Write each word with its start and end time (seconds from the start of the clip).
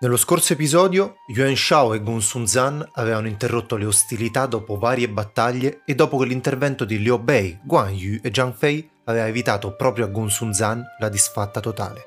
Nello 0.00 0.16
scorso 0.16 0.52
episodio, 0.52 1.16
Yuan 1.26 1.56
Shao 1.56 1.92
e 1.92 2.00
Gun 2.00 2.22
Sun 2.22 2.46
Zan 2.46 2.88
avevano 2.92 3.26
interrotto 3.26 3.74
le 3.74 3.84
ostilità 3.84 4.46
dopo 4.46 4.78
varie 4.78 5.08
battaglie 5.08 5.82
e 5.84 5.96
dopo 5.96 6.18
che 6.18 6.26
l'intervento 6.26 6.84
di 6.84 7.00
Liu 7.00 7.18
Bei, 7.18 7.58
Guan 7.64 7.92
Yu 7.92 8.20
e 8.22 8.30
Zhang 8.32 8.54
Fei 8.54 8.88
aveva 9.06 9.26
evitato 9.26 9.74
proprio 9.74 10.04
a 10.04 10.08
Gun 10.08 10.30
Sun 10.30 10.54
Zan 10.54 10.84
la 11.00 11.08
disfatta 11.08 11.58
totale. 11.58 12.06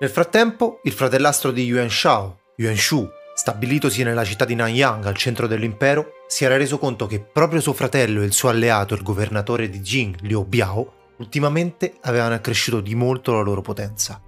Nel 0.00 0.10
frattempo, 0.10 0.80
il 0.82 0.92
fratellastro 0.92 1.50
di 1.50 1.64
Yuan 1.64 1.88
Shao, 1.88 2.40
Yuan 2.56 2.76
Shu, 2.76 3.08
stabilitosi 3.34 4.02
nella 4.02 4.24
città 4.24 4.44
di 4.44 4.54
Nanyang 4.54 5.06
al 5.06 5.16
centro 5.16 5.46
dell'impero, 5.46 6.10
si 6.26 6.44
era 6.44 6.58
reso 6.58 6.76
conto 6.76 7.06
che 7.06 7.20
proprio 7.20 7.62
suo 7.62 7.72
fratello 7.72 8.20
e 8.20 8.26
il 8.26 8.34
suo 8.34 8.50
alleato, 8.50 8.92
il 8.92 9.02
governatore 9.02 9.70
di 9.70 9.80
Jing, 9.80 10.20
Liu 10.20 10.44
Biao, 10.44 10.92
ultimamente 11.20 11.94
avevano 12.02 12.34
accresciuto 12.34 12.82
di 12.82 12.94
molto 12.94 13.32
la 13.32 13.40
loro 13.40 13.62
potenza. 13.62 14.20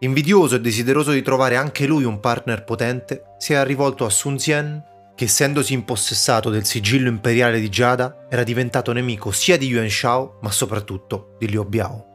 Invidioso 0.00 0.56
e 0.56 0.60
desideroso 0.60 1.10
di 1.10 1.22
trovare 1.22 1.56
anche 1.56 1.86
lui 1.86 2.04
un 2.04 2.20
partner 2.20 2.64
potente, 2.64 3.34
si 3.38 3.54
era 3.54 3.64
rivolto 3.64 4.04
a 4.04 4.10
Sun 4.10 4.36
Xian, 4.36 4.84
che 5.14 5.24
essendosi 5.24 5.72
impossessato 5.72 6.50
del 6.50 6.66
sigillo 6.66 7.08
imperiale 7.08 7.60
di 7.60 7.70
Giada, 7.70 8.26
era 8.28 8.42
diventato 8.42 8.92
nemico 8.92 9.30
sia 9.32 9.56
di 9.56 9.68
Yuan 9.68 9.88
Shao, 9.88 10.36
ma 10.42 10.50
soprattutto 10.50 11.36
di 11.38 11.48
Liu 11.48 11.64
Biao. 11.64 12.06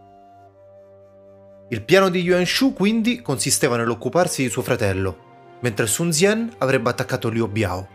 Il 1.70 1.82
piano 1.84 2.10
di 2.10 2.22
Yuan 2.22 2.46
Shu 2.46 2.74
quindi 2.74 3.24
consisteva 3.24 3.78
nell'occuparsi 3.78 4.44
di 4.44 4.50
suo 4.50 4.62
fratello, 4.62 5.58
mentre 5.62 5.88
Sun 5.88 6.10
Xian 6.10 6.54
avrebbe 6.60 6.92
attaccato 6.92 7.30
Liu 7.30 7.48
Biao. 7.48 7.88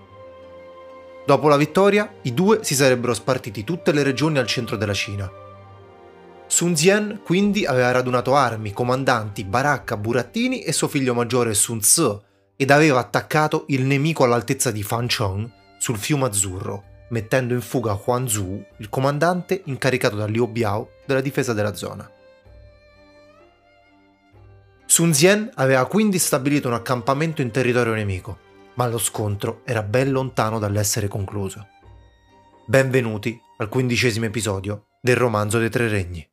Dopo 1.24 1.46
la 1.46 1.56
vittoria, 1.56 2.12
i 2.22 2.34
due 2.34 2.64
si 2.64 2.74
sarebbero 2.74 3.14
spartiti 3.14 3.62
tutte 3.62 3.92
le 3.92 4.02
regioni 4.02 4.38
al 4.38 4.46
centro 4.48 4.76
della 4.76 4.94
Cina. 4.94 5.30
Sun 6.48 6.74
Xian 6.74 7.20
quindi 7.24 7.66
aveva 7.66 7.90
radunato 7.90 8.34
armi, 8.36 8.72
comandanti, 8.72 9.44
baracca, 9.44 9.96
burattini 9.96 10.62
e 10.62 10.72
suo 10.72 10.88
figlio 10.88 11.12
maggiore 11.12 11.54
Sun 11.54 11.80
Tzu 11.80 12.22
ed 12.56 12.70
aveva 12.70 13.00
attaccato 13.00 13.64
il 13.68 13.84
nemico 13.84 14.24
all'altezza 14.24 14.70
di 14.70 14.82
Fancheng 14.82 15.50
sul 15.78 15.98
fiume 15.98 16.26
Azzurro, 16.26 16.84
mettendo 17.10 17.52
in 17.52 17.60
fuga 17.60 18.00
Huan 18.02 18.28
Zu, 18.28 18.64
il 18.78 18.88
comandante 18.88 19.62
incaricato 19.64 20.16
da 20.16 20.26
Liu 20.26 20.46
Biao 20.46 20.90
della 21.04 21.20
difesa 21.20 21.52
della 21.52 21.74
zona. 21.74 22.10
Sun 24.86 25.10
Xian 25.10 25.50
aveva 25.54 25.84
quindi 25.86 26.18
stabilito 26.18 26.68
un 26.68 26.74
accampamento 26.74 27.42
in 27.42 27.50
territorio 27.50 27.92
nemico, 27.92 28.38
ma 28.74 28.86
lo 28.86 28.98
scontro 28.98 29.60
era 29.64 29.82
ben 29.82 30.10
lontano 30.10 30.58
dall'essere 30.58 31.08
concluso. 31.08 31.66
Benvenuti 32.66 33.38
al 33.58 33.68
quindicesimo 33.68 34.26
episodio 34.26 34.86
del 35.00 35.16
romanzo 35.16 35.58
dei 35.58 35.70
Tre 35.70 35.88
Regni. 35.88 36.26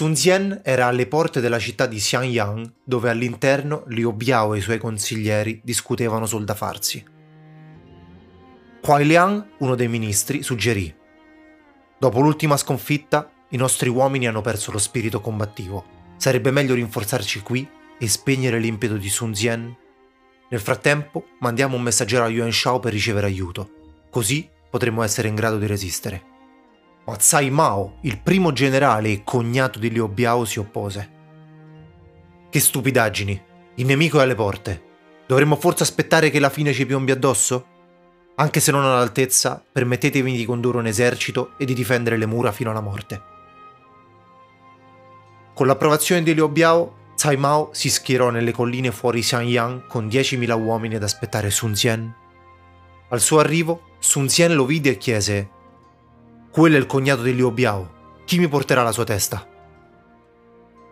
Sun 0.00 0.60
era 0.62 0.86
alle 0.86 1.06
porte 1.06 1.42
della 1.42 1.58
città 1.58 1.84
di 1.84 1.98
Xianyang, 1.98 2.72
dove 2.82 3.10
all'interno 3.10 3.84
Liu 3.88 4.12
Biao 4.12 4.54
e 4.54 4.56
i 4.56 4.62
suoi 4.62 4.78
consiglieri 4.78 5.60
discutevano 5.62 6.24
sul 6.24 6.46
da 6.46 6.54
farsi. 6.54 7.04
Kuai 8.80 9.04
Liang, 9.04 9.46
uno 9.58 9.74
dei 9.74 9.88
ministri, 9.88 10.42
suggerì: 10.42 10.90
Dopo 11.98 12.20
l'ultima 12.20 12.56
sconfitta, 12.56 13.30
i 13.50 13.58
nostri 13.58 13.90
uomini 13.90 14.26
hanno 14.26 14.40
perso 14.40 14.72
lo 14.72 14.78
spirito 14.78 15.20
combattivo. 15.20 15.84
Sarebbe 16.16 16.50
meglio 16.50 16.72
rinforzarci 16.72 17.40
qui 17.42 17.68
e 17.98 18.08
spegnere 18.08 18.58
l'impeto 18.58 18.96
di 18.96 19.10
Sun 19.10 19.32
Xian? 19.32 19.76
Nel 20.48 20.60
frattempo, 20.60 21.26
mandiamo 21.40 21.76
un 21.76 21.82
messaggero 21.82 22.24
a 22.24 22.28
Yuan 22.28 22.52
Shao 22.52 22.80
per 22.80 22.92
ricevere 22.92 23.26
aiuto. 23.26 23.68
Così 24.08 24.48
potremmo 24.70 25.02
essere 25.02 25.28
in 25.28 25.34
grado 25.34 25.58
di 25.58 25.66
resistere 25.66 26.29
ma 27.04 27.16
Tsai 27.16 27.50
Mao, 27.50 27.98
il 28.02 28.20
primo 28.20 28.52
generale 28.52 29.10
e 29.10 29.22
cognato 29.24 29.78
di 29.78 29.90
Liu 29.90 30.08
Biao, 30.08 30.44
si 30.44 30.58
oppose. 30.58 31.18
Che 32.50 32.60
stupidaggini! 32.60 33.42
Il 33.76 33.86
nemico 33.86 34.18
è 34.18 34.22
alle 34.22 34.34
porte. 34.34 34.82
Dovremmo 35.26 35.56
forse 35.56 35.84
aspettare 35.84 36.30
che 36.30 36.38
la 36.38 36.50
fine 36.50 36.72
ci 36.72 36.84
piombi 36.86 37.12
addosso? 37.12 37.66
Anche 38.36 38.60
se 38.60 38.70
non 38.70 38.84
all'altezza, 38.84 39.62
permettetemi 39.70 40.36
di 40.36 40.44
condurre 40.44 40.78
un 40.78 40.86
esercito 40.86 41.52
e 41.56 41.64
di 41.64 41.74
difendere 41.74 42.16
le 42.16 42.26
mura 42.26 42.52
fino 42.52 42.70
alla 42.70 42.80
morte. 42.80 43.22
Con 45.54 45.66
l'approvazione 45.66 46.22
di 46.22 46.34
Liu 46.34 46.48
Biao, 46.48 46.96
Tsai 47.14 47.36
Mao 47.36 47.70
si 47.72 47.90
schierò 47.90 48.30
nelle 48.30 48.52
colline 48.52 48.90
fuori 48.92 49.20
Xianyang 49.20 49.86
con 49.86 50.06
10.000 50.06 50.58
uomini 50.58 50.94
ad 50.94 51.02
aspettare 51.02 51.50
Sun 51.50 51.72
Xian. 51.72 52.14
Al 53.08 53.20
suo 53.20 53.38
arrivo, 53.38 53.82
Sun 53.98 54.26
Xian 54.26 54.54
lo 54.54 54.64
vide 54.64 54.90
e 54.90 54.96
chiese 54.96 55.50
quello 56.50 56.74
è 56.74 56.78
il 56.78 56.86
cognato 56.86 57.22
di 57.22 57.34
Liu 57.34 57.52
Biao. 57.52 57.98
Chi 58.24 58.38
mi 58.38 58.48
porterà 58.48 58.82
la 58.82 58.92
sua 58.92 59.04
testa? 59.04 59.46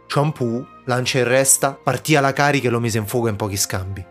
Pu, 0.06 0.66
lancia 0.84 1.18
in 1.18 1.24
resta, 1.24 1.72
partì 1.72 2.14
alla 2.14 2.32
carica 2.32 2.68
e 2.68 2.70
lo 2.70 2.80
mise 2.80 2.98
in 2.98 3.06
fuoco 3.06 3.28
in 3.28 3.36
pochi 3.36 3.56
scambi. 3.56 4.04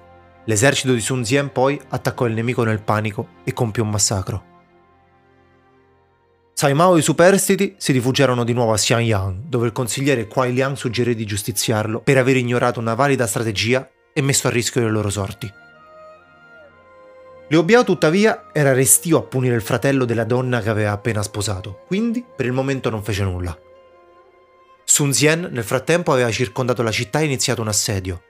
L'esercito 0.46 0.94
di 0.94 1.00
Sun 1.00 1.26
Zien 1.26 1.52
poi 1.52 1.80
attaccò 1.90 2.26
il 2.26 2.34
nemico 2.34 2.64
nel 2.64 2.82
panico 2.82 3.30
e 3.44 3.54
compì 3.54 3.80
un 3.80 3.90
massacro. 3.90 4.56
Tsai 6.54 6.74
Mao 6.74 6.96
e 6.96 7.00
i 7.00 7.04
superstiti 7.04 7.76
si 7.78 7.92
rifugiarono 7.92 8.44
di 8.44 8.54
nuovo 8.54 8.74
a 8.74 8.78
Xianyang, 8.78 9.44
dove 9.44 9.68
il 9.68 9.72
consigliere 9.72 10.28
Kuai 10.28 10.54
Liang 10.54 10.76
suggerì 10.76 11.16
di 11.16 11.26
giustiziarlo 11.26 12.02
per 12.02 12.18
aver 12.18 12.36
ignorato 12.36 12.80
una 12.80 12.94
valida 12.94 13.28
strategia 13.28 13.90
e 14.14 14.22
messo 14.22 14.48
a 14.48 14.52
rischio 14.52 14.82
le 14.82 14.90
loro 14.90 15.10
sorti. 15.10 15.52
Liu 17.50 17.64
Biao 17.64 17.86
tuttavia 17.86 18.50
era 18.52 18.74
restio 18.74 19.20
a 19.20 19.22
punire 19.22 19.56
il 19.56 19.62
fratello 19.62 20.04
della 20.04 20.26
donna 20.26 20.60
che 20.60 20.68
aveva 20.68 20.92
appena 20.92 21.24
sposato, 21.24 21.84
quindi 21.88 22.22
per 22.36 22.46
il 22.46 22.52
momento 22.52 22.90
non 22.90 23.02
fece 23.02 23.24
nulla. 23.24 23.58
Sun 24.84 25.12
Xian 25.12 25.48
nel 25.54 25.64
frattempo 25.64 26.12
aveva 26.12 26.30
circondato 26.30 26.84
la 26.84 26.92
città 26.92 27.22
e 27.22 27.24
iniziato 27.24 27.62
un 27.62 27.70
assedio. 27.70 28.24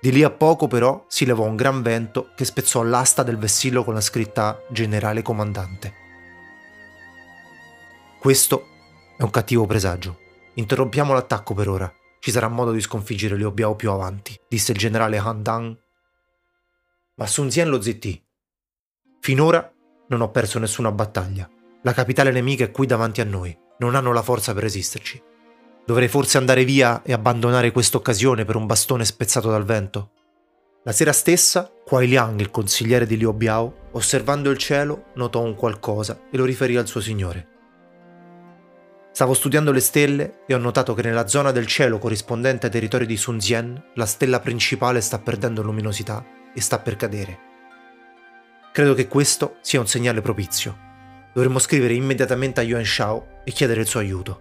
Di 0.00 0.10
lì 0.10 0.24
a 0.24 0.30
poco 0.30 0.66
però 0.66 1.04
si 1.06 1.24
levò 1.24 1.44
un 1.44 1.54
gran 1.54 1.80
vento 1.80 2.32
che 2.34 2.44
spezzò 2.44 2.82
l'asta 2.82 3.22
del 3.22 3.38
vessillo 3.38 3.84
con 3.84 3.94
la 3.94 4.00
scritta 4.00 4.60
Generale 4.68 5.22
Comandante. 5.22 5.94
Questo 8.18 8.66
è 9.16 9.22
un 9.22 9.30
cattivo 9.30 9.64
presagio. 9.66 10.18
Interrompiamo 10.54 11.12
l'attacco 11.12 11.54
per 11.54 11.68
ora. 11.68 11.92
Ci 12.18 12.32
sarà 12.32 12.48
modo 12.48 12.72
di 12.72 12.80
sconfiggere 12.80 13.36
Liu 13.36 13.52
Biao 13.52 13.76
più 13.76 13.92
avanti, 13.92 14.36
disse 14.48 14.72
il 14.72 14.78
generale 14.78 15.18
Han 15.18 15.42
Dang. 15.44 15.78
Ma 17.14 17.26
Sun 17.26 17.46
Xian 17.46 17.68
lo 17.68 17.80
zittì 17.80 18.24
Finora 19.26 19.68
non 20.06 20.20
ho 20.20 20.30
perso 20.30 20.60
nessuna 20.60 20.92
battaglia. 20.92 21.50
La 21.82 21.92
capitale 21.92 22.30
nemica 22.30 22.62
è 22.62 22.70
qui 22.70 22.86
davanti 22.86 23.20
a 23.20 23.24
noi. 23.24 23.58
Non 23.78 23.96
hanno 23.96 24.12
la 24.12 24.22
forza 24.22 24.54
per 24.54 24.62
resisterci. 24.62 25.20
Dovrei 25.84 26.06
forse 26.06 26.38
andare 26.38 26.64
via 26.64 27.02
e 27.02 27.12
abbandonare 27.12 27.72
questa 27.72 27.96
occasione 27.96 28.44
per 28.44 28.54
un 28.54 28.66
bastone 28.66 29.04
spezzato 29.04 29.50
dal 29.50 29.64
vento? 29.64 30.12
La 30.84 30.92
sera 30.92 31.12
stessa, 31.12 31.68
Kuai 31.84 32.06
Liang, 32.06 32.38
il 32.38 32.52
consigliere 32.52 33.04
di 33.04 33.16
Liu 33.16 33.32
Biao, 33.32 33.88
osservando 33.94 34.48
il 34.48 34.58
cielo, 34.58 35.06
notò 35.16 35.42
un 35.42 35.56
qualcosa 35.56 36.20
e 36.30 36.36
lo 36.36 36.44
riferì 36.44 36.76
al 36.76 36.86
suo 36.86 37.00
signore. 37.00 37.48
Stavo 39.10 39.34
studiando 39.34 39.72
le 39.72 39.80
stelle 39.80 40.44
e 40.46 40.54
ho 40.54 40.58
notato 40.58 40.94
che 40.94 41.02
nella 41.02 41.26
zona 41.26 41.50
del 41.50 41.66
cielo 41.66 41.98
corrispondente 41.98 42.66
ai 42.66 42.72
territori 42.72 43.06
di 43.06 43.16
Sun 43.16 43.38
Xian, 43.38 43.90
la 43.96 44.06
stella 44.06 44.38
principale 44.38 45.00
sta 45.00 45.18
perdendo 45.18 45.62
luminosità 45.62 46.24
e 46.54 46.60
sta 46.60 46.78
per 46.78 46.94
cadere. 46.94 47.54
Credo 48.76 48.92
che 48.92 49.08
questo 49.08 49.56
sia 49.62 49.80
un 49.80 49.86
segnale 49.86 50.20
propizio. 50.20 50.76
Dovremmo 51.32 51.58
scrivere 51.58 51.94
immediatamente 51.94 52.60
a 52.60 52.62
Yuan 52.62 52.84
Shao 52.84 53.40
e 53.42 53.50
chiedere 53.50 53.80
il 53.80 53.86
suo 53.86 54.00
aiuto. 54.00 54.40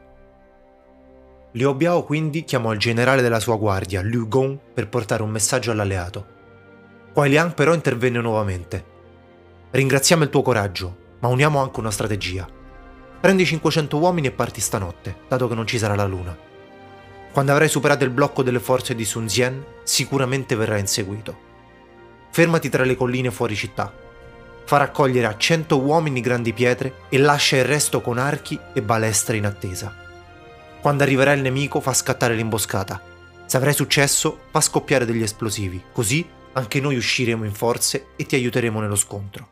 Liu 1.53 1.73
Biao 1.73 2.03
quindi 2.03 2.43
chiamò 2.43 2.73
il 2.73 2.77
generale 2.77 3.21
della 3.21 3.39
sua 3.39 3.55
guardia, 3.55 4.01
Liu 4.01 4.27
Gong, 4.27 4.59
per 4.73 4.89
portare 4.89 5.23
un 5.23 5.29
messaggio 5.29 5.71
all'alleato. 5.71 6.25
Kuai 7.13 7.29
Liang 7.29 7.53
però 7.53 7.73
intervenne 7.73 8.19
nuovamente. 8.19 8.85
Ringraziamo 9.71 10.23
il 10.23 10.29
tuo 10.29 10.41
coraggio, 10.41 10.97
ma 11.19 11.29
uniamo 11.29 11.61
anche 11.61 11.79
una 11.79 11.91
strategia. 11.91 12.45
Prendi 13.21 13.45
500 13.45 13.97
uomini 13.97 14.27
e 14.27 14.31
parti 14.31 14.59
stanotte, 14.59 15.15
dato 15.29 15.47
che 15.47 15.55
non 15.55 15.65
ci 15.65 15.77
sarà 15.77 15.95
la 15.95 16.07
luna. 16.07 16.37
Quando 17.31 17.53
avrai 17.53 17.69
superato 17.69 18.03
il 18.03 18.09
blocco 18.09 18.43
delle 18.43 18.59
forze 18.59 18.95
di 18.95 19.05
Sun 19.05 19.27
Xian, 19.27 19.63
sicuramente 19.83 20.57
verrai 20.57 20.81
inseguito. 20.81 21.37
Fermati 22.31 22.67
tra 22.67 22.83
le 22.83 22.97
colline 22.97 23.31
fuori 23.31 23.55
città 23.55 24.03
fa 24.65 24.77
raccogliere 24.77 25.27
a 25.27 25.37
cento 25.37 25.79
uomini 25.79 26.21
grandi 26.21 26.51
pietre 26.51 27.03
e 27.09 27.17
lascia 27.17 27.57
il 27.57 27.65
resto 27.65 28.01
con 28.01 28.17
archi 28.17 28.59
e 28.73 28.81
balestre 28.81 29.37
in 29.37 29.45
attesa. 29.45 29.95
Quando 30.81 31.03
arriverà 31.03 31.31
il 31.33 31.41
nemico 31.41 31.79
fa 31.79 31.93
scattare 31.93 32.35
l'imboscata. 32.35 33.01
Se 33.45 33.57
avrai 33.57 33.73
successo 33.73 34.39
fa 34.51 34.59
scoppiare 34.61 35.05
degli 35.05 35.21
esplosivi, 35.21 35.81
così 35.91 36.27
anche 36.53 36.79
noi 36.79 36.95
usciremo 36.95 37.43
in 37.43 37.53
forze 37.53 38.07
e 38.15 38.25
ti 38.25 38.35
aiuteremo 38.35 38.79
nello 38.79 38.95
scontro. 38.95 39.49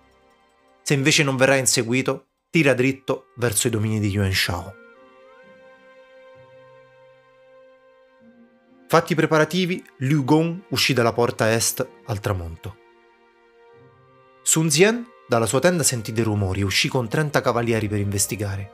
Se 0.81 0.93
invece 0.93 1.23
non 1.23 1.37
verrai 1.37 1.59
inseguito, 1.59 2.27
tira 2.49 2.73
dritto 2.73 3.27
verso 3.35 3.67
i 3.67 3.69
domini 3.69 3.99
di 3.99 4.09
Yuan 4.09 4.33
Shao. 4.33 4.75
Fatti 8.87 9.13
i 9.13 9.15
preparativi, 9.15 9.83
Liu 9.97 10.23
Gong 10.23 10.65
uscì 10.69 10.93
dalla 10.93 11.13
porta 11.13 11.51
est 11.51 11.87
al 12.05 12.19
tramonto. 12.19 12.81
Sun 14.45 14.69
Zien 14.69 15.07
dalla 15.25 15.45
sua 15.45 15.61
tenda 15.61 15.83
sentì 15.83 16.11
dei 16.11 16.25
rumori 16.25 16.59
e 16.59 16.63
uscì 16.65 16.89
con 16.89 17.07
30 17.07 17.39
cavalieri 17.39 17.87
per 17.87 17.99
investigare. 17.99 18.71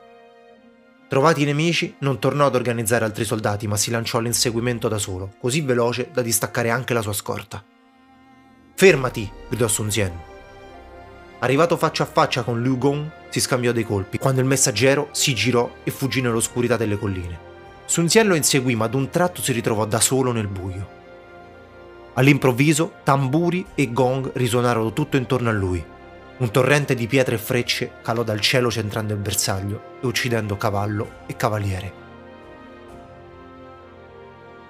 Trovati 1.08 1.42
i 1.42 1.44
nemici, 1.44 1.94
non 2.00 2.18
tornò 2.18 2.46
ad 2.46 2.56
organizzare 2.56 3.04
altri 3.04 3.24
soldati, 3.24 3.68
ma 3.68 3.76
si 3.76 3.92
lanciò 3.92 4.18
all'inseguimento 4.18 4.88
da 4.88 4.98
solo, 4.98 5.34
così 5.40 5.60
veloce 5.60 6.10
da 6.12 6.22
distaccare 6.22 6.70
anche 6.70 6.92
la 6.92 7.02
sua 7.02 7.12
scorta. 7.12 7.64
Fermati! 8.74 9.30
gridò 9.48 9.68
Sun 9.68 9.92
Zien. 9.92 10.12
Arrivato 11.38 11.76
faccia 11.76 12.02
a 12.02 12.06
faccia 12.06 12.42
con 12.42 12.60
Liu 12.60 12.76
Gong, 12.76 13.08
si 13.28 13.40
scambiò 13.40 13.70
dei 13.70 13.84
colpi, 13.84 14.18
quando 14.18 14.40
il 14.40 14.46
messaggero 14.46 15.08
si 15.12 15.34
girò 15.36 15.70
e 15.84 15.92
fuggì 15.92 16.20
nell'oscurità 16.20 16.76
delle 16.76 16.98
colline. 16.98 17.38
Sun 17.86 18.08
Zien 18.08 18.26
lo 18.26 18.34
inseguì, 18.34 18.74
ma 18.74 18.86
ad 18.86 18.94
un 18.94 19.08
tratto 19.08 19.40
si 19.40 19.52
ritrovò 19.52 19.86
da 19.86 20.00
solo 20.00 20.32
nel 20.32 20.48
buio. 20.48 20.98
All'improvviso, 22.14 22.94
tamburi 23.04 23.64
e 23.74 23.92
gong 23.92 24.32
risuonarono 24.34 24.92
tutto 24.92 25.16
intorno 25.16 25.48
a 25.48 25.52
lui. 25.52 25.84
Un 26.38 26.50
torrente 26.50 26.94
di 26.94 27.06
pietre 27.06 27.36
e 27.36 27.38
frecce 27.38 27.92
calò 28.02 28.22
dal 28.22 28.40
cielo 28.40 28.70
centrando 28.70 29.12
il 29.12 29.20
bersaglio 29.20 29.98
e 30.00 30.06
uccidendo 30.06 30.56
cavallo 30.56 31.18
e 31.26 31.36
cavaliere. 31.36 31.92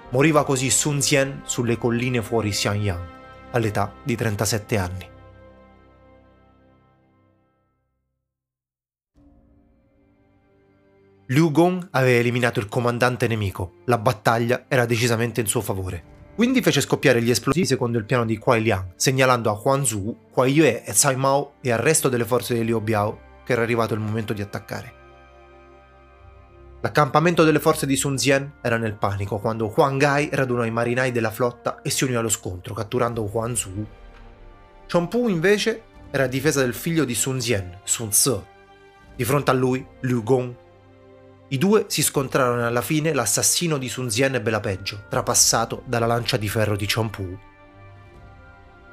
Moriva 0.09 0.43
così 0.43 0.69
Sun 0.69 1.01
Zien 1.01 1.41
sulle 1.45 1.77
colline 1.77 2.21
fuori 2.21 2.49
Xianyang, 2.49 2.99
all'età 3.51 3.93
di 4.03 4.15
37 4.15 4.77
anni. 4.77 5.09
Liu 11.27 11.49
Gong 11.49 11.87
aveva 11.91 12.19
eliminato 12.19 12.59
il 12.59 12.67
comandante 12.67 13.25
nemico, 13.25 13.75
la 13.85 13.97
battaglia 13.97 14.65
era 14.67 14.85
decisamente 14.85 15.39
in 15.39 15.47
suo 15.47 15.61
favore. 15.61 16.20
Quindi 16.33 16.61
fece 16.61 16.81
scoppiare 16.81 17.21
gli 17.21 17.29
esplosivi 17.29 17.65
secondo 17.65 17.97
il 17.97 18.05
piano 18.05 18.25
di 18.25 18.37
Kuai 18.37 18.61
Liang, 18.61 18.93
segnalando 18.95 19.49
a 19.49 19.59
Huan 19.61 19.85
Zu, 19.85 20.17
Kuai 20.31 20.51
Yue 20.51 20.83
e 20.83 20.93
Cai 20.93 21.15
Mao 21.15 21.53
e 21.61 21.71
al 21.71 21.79
resto 21.79 22.09
delle 22.09 22.25
forze 22.25 22.53
di 22.53 22.63
Liu 22.63 22.79
Biao 22.79 23.29
che 23.43 23.51
era 23.51 23.61
arrivato 23.63 23.93
il 23.93 23.99
momento 23.99 24.33
di 24.33 24.41
attaccare. 24.41 24.99
L'accampamento 26.79 27.43
delle 27.43 27.59
forze 27.59 27.85
di 27.85 27.95
Sun 27.95 28.17
Zien 28.17 28.53
era 28.61 28.77
nel 28.77 28.95
panico 28.95 29.37
quando 29.37 29.71
Huang 29.75 29.99
Gai 29.99 30.29
radunò 30.31 30.63
i 30.63 30.71
marinai 30.71 31.11
della 31.11 31.29
flotta 31.29 31.81
e 31.81 31.89
si 31.89 32.05
unì 32.05 32.15
allo 32.15 32.29
scontro, 32.29 32.73
catturando 32.73 33.29
Huan 33.31 33.55
Zu. 33.55 33.85
Chongpu 34.89 35.27
invece 35.27 35.83
era 36.09 36.23
a 36.23 36.27
difesa 36.27 36.61
del 36.61 36.73
figlio 36.73 37.05
di 37.05 37.13
Sun 37.13 37.39
Zien, 37.39 37.79
Sun 37.83 38.09
Tse. 38.09 38.45
Di 39.15 39.23
fronte 39.25 39.51
a 39.51 39.53
lui, 39.53 39.85
Liu 39.99 40.23
Gong 40.23 40.55
i 41.51 41.57
due 41.57 41.85
si 41.89 42.01
scontrarono 42.01 42.61
e 42.61 42.65
alla 42.65 42.81
fine 42.81 43.13
l'assassino 43.13 43.77
di 43.77 43.89
Sun 43.89 44.09
Zien 44.09 44.35
ebbe 44.35 44.51
la 44.51 44.61
peggio, 44.61 45.03
trapassato 45.09 45.83
dalla 45.85 46.05
lancia 46.05 46.37
di 46.37 46.47
ferro 46.47 46.77
di 46.77 46.87
Chongpu. 46.87 47.39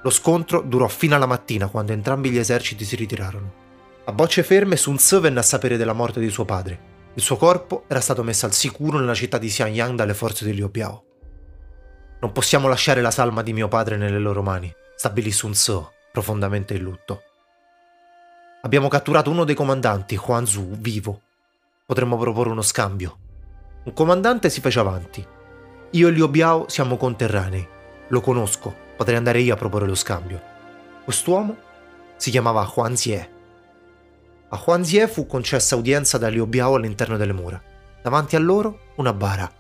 Lo 0.02 0.10
scontro 0.10 0.62
durò 0.62 0.88
fino 0.88 1.14
alla 1.14 1.26
mattina 1.26 1.69
quando 1.69 1.93
entrambi 1.93 2.31
gli 2.31 2.38
eserciti 2.38 2.84
si 2.84 2.96
ritirarono. 2.96 3.66
A 4.06 4.12
bocce 4.12 4.43
ferme 4.43 4.76
Sun 4.76 4.96
Tzu 4.96 5.20
venne 5.20 5.38
a 5.38 5.43
sapere 5.43 5.76
della 5.76 5.93
morte 5.93 6.19
di 6.19 6.31
suo 6.31 6.44
padre. 6.44 6.96
Il 7.14 7.22
suo 7.22 7.37
corpo 7.37 7.84
era 7.87 8.00
stato 8.00 8.25
messo 8.25 8.46
al 8.46 8.52
sicuro 8.52 8.99
nella 8.99 9.14
città 9.14 9.38
di 9.38 9.46
Xianyang 9.46 9.94
dalle 9.94 10.14
forze 10.14 10.44
di 10.44 10.52
Liu 10.52 10.69
Biao. 10.69 11.04
Non 12.20 12.32
possiamo 12.32 12.66
lasciare 12.66 13.00
la 13.00 13.12
salma 13.12 13.43
di 13.43 13.52
mio 13.52 13.69
padre 13.69 13.96
nelle 13.96 14.19
loro 14.19 14.43
mani, 14.43 14.72
stabilì 14.96 15.31
Sun 15.31 15.52
Tzu, 15.52 15.88
profondamente 16.11 16.75
in 16.75 16.82
lutto. 16.82 17.22
Abbiamo 18.62 18.88
catturato 18.88 19.31
uno 19.31 19.44
dei 19.44 19.54
comandanti, 19.54 20.19
Huan 20.20 20.44
Zu, 20.44 20.76
vivo, 20.81 21.22
Potremmo 21.88 22.19
proporre 22.19 22.50
uno 22.50 22.61
scambio. 22.61 23.17
Un 23.85 23.94
comandante 23.94 24.50
si 24.50 24.61
fece 24.61 24.79
avanti. 24.79 25.26
Io 25.93 26.08
e 26.08 26.11
Liu 26.11 26.29
Biao 26.29 26.69
siamo 26.69 26.99
conterranei. 26.99 27.67
Lo 28.08 28.20
conosco, 28.20 28.75
potrei 28.94 29.17
andare 29.17 29.40
io 29.40 29.55
a 29.55 29.56
proporre 29.56 29.87
lo 29.87 29.94
scambio. 29.94 30.38
Quest'uomo 31.02 31.56
si 32.17 32.31
chiamava 32.31 32.70
Huan 32.75 32.94
Zie. 32.94 33.31
A 34.50 34.62
Huan 34.67 34.85
Zie 34.85 35.08
fu 35.08 35.26
concessa 35.26 35.76
udienza 35.76 36.19
da 36.19 36.29
Liu 36.29 36.44
Biao 36.44 36.75
all'interno 36.75 37.17
delle 37.17 37.32
mura. 37.32 37.58
Davanti 38.02 38.37
a 38.37 38.38
loro 38.38 38.81
una 38.96 39.14
bara. 39.14 39.50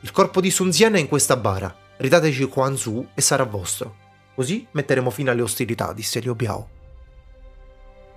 Il 0.00 0.12
corpo 0.12 0.40
di 0.40 0.50
Sun 0.50 0.72
Zien 0.72 0.94
è 0.94 1.00
in 1.00 1.08
questa 1.08 1.36
bara. 1.36 1.76
Ridateci 1.98 2.50
Huan 2.54 2.78
Zu 2.78 3.08
e 3.12 3.20
sarà 3.20 3.44
vostro. 3.44 3.94
Così 4.34 4.66
metteremo 4.70 5.10
fine 5.10 5.28
alle 5.28 5.42
ostilità, 5.42 5.92
disse 5.92 6.18
Liu 6.20 6.34
Biao. 6.34 6.78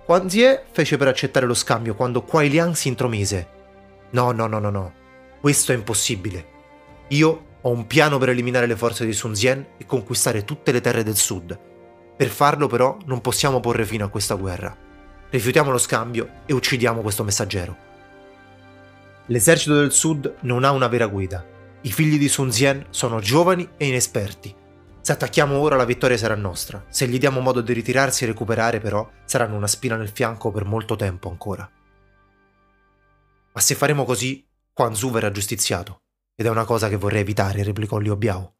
Huan 0.06 0.28
Zie 0.28 0.64
fece 0.70 0.98
per 0.98 1.08
accettare 1.08 1.46
lo 1.46 1.54
scambio 1.54 1.94
quando 1.94 2.22
Kuai 2.22 2.50
Liang 2.50 2.74
si 2.74 2.88
intromise. 2.88 3.48
No, 4.10 4.32
no, 4.32 4.46
no, 4.46 4.58
no, 4.58 4.68
no. 4.68 4.92
Questo 5.40 5.72
è 5.72 5.74
impossibile. 5.74 6.46
Io 7.08 7.44
ho 7.62 7.70
un 7.70 7.86
piano 7.86 8.18
per 8.18 8.28
eliminare 8.28 8.66
le 8.66 8.76
forze 8.76 9.06
di 9.06 9.14
Sun 9.14 9.34
Zien 9.34 9.66
e 9.78 9.86
conquistare 9.86 10.44
tutte 10.44 10.72
le 10.72 10.82
terre 10.82 11.02
del 11.02 11.16
sud. 11.16 11.58
Per 12.16 12.28
farlo 12.28 12.66
però 12.66 12.98
non 13.06 13.22
possiamo 13.22 13.60
porre 13.60 13.86
fine 13.86 14.02
a 14.02 14.08
questa 14.08 14.34
guerra. 14.34 14.76
Rifiutiamo 15.30 15.70
lo 15.70 15.78
scambio 15.78 16.42
e 16.44 16.52
uccidiamo 16.52 17.00
questo 17.00 17.24
messaggero. 17.24 17.74
L'esercito 19.26 19.74
del 19.74 19.92
sud 19.92 20.34
non 20.40 20.64
ha 20.64 20.70
una 20.72 20.88
vera 20.88 21.06
guida. 21.06 21.42
I 21.80 21.90
figli 21.90 22.18
di 22.18 22.28
Sun 22.28 22.52
Zien 22.52 22.86
sono 22.90 23.20
giovani 23.20 23.66
e 23.78 23.86
inesperti 23.86 24.54
se 25.04 25.12
attacchiamo 25.12 25.58
ora 25.58 25.76
la 25.76 25.84
vittoria 25.84 26.16
sarà 26.16 26.34
nostra, 26.34 26.82
se 26.88 27.06
gli 27.06 27.18
diamo 27.18 27.40
modo 27.40 27.60
di 27.60 27.74
ritirarsi 27.74 28.24
e 28.24 28.28
recuperare 28.28 28.80
però 28.80 29.06
saranno 29.26 29.54
una 29.54 29.66
spina 29.66 29.96
nel 29.96 30.08
fianco 30.08 30.50
per 30.50 30.64
molto 30.64 30.96
tempo 30.96 31.28
ancora. 31.28 31.70
Ma 33.52 33.60
se 33.60 33.74
faremo 33.74 34.06
così, 34.06 34.48
Quan 34.72 34.94
Zu 34.94 35.10
verrà 35.10 35.30
giustiziato, 35.30 36.04
ed 36.34 36.46
è 36.46 36.48
una 36.48 36.64
cosa 36.64 36.88
che 36.88 36.96
vorrei 36.96 37.20
evitare, 37.20 37.62
replicò 37.62 37.98
Liu 37.98 38.16
Biao. 38.16 38.54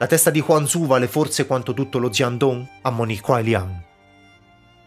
La 0.00 0.08
testa 0.08 0.30
di 0.30 0.42
Huan 0.44 0.66
Zu 0.66 0.84
vale 0.84 1.06
forse 1.06 1.46
quanto 1.46 1.72
tutto 1.72 1.98
lo 1.98 2.08
Xiandong, 2.08 2.66
ammonì 2.82 3.20
Kuai 3.20 3.44
Liang. 3.44 3.84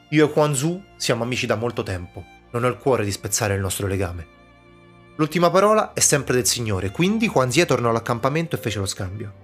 Io 0.09 0.27
e 0.27 0.31
Huan 0.35 0.53
Zu 0.53 0.83
siamo 0.97 1.23
amici 1.23 1.45
da 1.45 1.55
molto 1.55 1.83
tempo, 1.83 2.21
non 2.51 2.65
ho 2.65 2.67
il 2.67 2.75
cuore 2.75 3.05
di 3.05 3.11
spezzare 3.13 3.55
il 3.55 3.61
nostro 3.61 3.87
legame. 3.87 4.27
L'ultima 5.15 5.49
parola 5.49 5.93
è 5.93 6.01
sempre 6.01 6.33
del 6.33 6.47
Signore, 6.47 6.91
quindi 6.91 7.31
Huan 7.33 7.49
Zie 7.49 7.65
tornò 7.65 7.91
all'accampamento 7.91 8.57
e 8.57 8.59
fece 8.59 8.79
lo 8.79 8.85
scambio. 8.85 9.42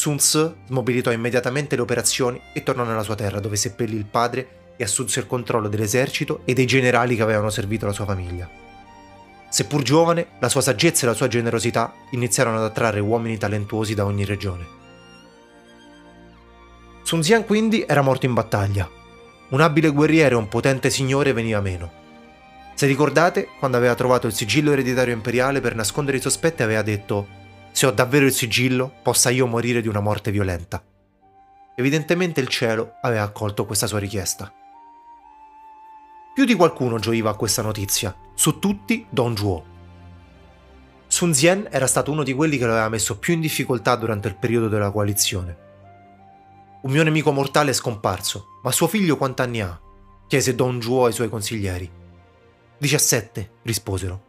Sun 0.00 0.16
Tzu 0.16 0.54
smobilitò 0.66 1.12
immediatamente 1.12 1.76
le 1.76 1.82
operazioni 1.82 2.40
e 2.54 2.62
tornò 2.62 2.84
nella 2.84 3.02
sua 3.02 3.16
terra 3.16 3.38
dove 3.38 3.56
seppellì 3.56 3.96
il 3.96 4.06
padre 4.06 4.72
e 4.78 4.84
assunse 4.84 5.20
il 5.20 5.26
controllo 5.26 5.68
dell'esercito 5.68 6.40
e 6.46 6.54
dei 6.54 6.64
generali 6.64 7.16
che 7.16 7.20
avevano 7.20 7.50
servito 7.50 7.84
la 7.84 7.92
sua 7.92 8.06
famiglia. 8.06 8.48
Seppur 9.50 9.82
giovane, 9.82 10.28
la 10.38 10.48
sua 10.48 10.62
saggezza 10.62 11.04
e 11.04 11.08
la 11.08 11.14
sua 11.14 11.28
generosità 11.28 11.92
iniziarono 12.12 12.56
ad 12.56 12.62
attrarre 12.62 13.00
uomini 13.00 13.36
talentuosi 13.36 13.92
da 13.92 14.06
ogni 14.06 14.24
regione. 14.24 14.66
Sun 17.02 17.20
Xian 17.20 17.44
quindi 17.44 17.84
era 17.86 18.00
morto 18.00 18.24
in 18.24 18.32
battaglia. 18.32 18.88
Un 19.50 19.60
abile 19.60 19.90
guerriero 19.90 20.36
e 20.36 20.38
un 20.38 20.48
potente 20.48 20.88
signore 20.88 21.34
veniva 21.34 21.60
meno. 21.60 21.92
Se 22.72 22.86
ricordate, 22.86 23.48
quando 23.58 23.76
aveva 23.76 23.94
trovato 23.94 24.26
il 24.26 24.32
sigillo 24.32 24.72
ereditario 24.72 25.12
imperiale 25.12 25.60
per 25.60 25.74
nascondere 25.74 26.16
i 26.16 26.22
sospetti 26.22 26.62
aveva 26.62 26.80
detto 26.80 27.36
se 27.72 27.86
ho 27.86 27.90
davvero 27.90 28.26
il 28.26 28.32
sigillo, 28.32 28.92
possa 29.02 29.30
io 29.30 29.46
morire 29.46 29.80
di 29.80 29.88
una 29.88 30.00
morte 30.00 30.30
violenta. 30.30 30.84
Evidentemente 31.76 32.40
il 32.40 32.48
cielo 32.48 32.94
aveva 33.00 33.22
accolto 33.22 33.64
questa 33.64 33.86
sua 33.86 33.98
richiesta. 33.98 34.52
Più 36.34 36.44
di 36.44 36.54
qualcuno 36.54 36.98
gioiva 36.98 37.30
a 37.30 37.34
questa 37.34 37.62
notizia, 37.62 38.14
su 38.34 38.58
tutti 38.58 39.06
Don 39.08 39.36
Zhuo. 39.36 39.64
Sun 41.06 41.34
Zien 41.34 41.68
era 41.70 41.86
stato 41.86 42.12
uno 42.12 42.22
di 42.22 42.32
quelli 42.32 42.56
che 42.56 42.66
lo 42.66 42.72
aveva 42.72 42.88
messo 42.88 43.18
più 43.18 43.34
in 43.34 43.40
difficoltà 43.40 43.96
durante 43.96 44.28
il 44.28 44.36
periodo 44.36 44.68
della 44.68 44.90
coalizione. 44.90 45.68
Un 46.82 46.92
mio 46.92 47.02
nemico 47.02 47.32
mortale 47.32 47.70
è 47.70 47.74
scomparso, 47.74 48.60
ma 48.62 48.70
suo 48.70 48.86
figlio 48.86 49.16
quant'anni 49.16 49.60
ha? 49.60 49.80
chiese 50.28 50.54
Don 50.54 50.80
Zhuo 50.80 51.06
ai 51.06 51.12
suoi 51.12 51.28
consiglieri. 51.28 51.90
17, 52.78 53.50
risposero. 53.62 54.28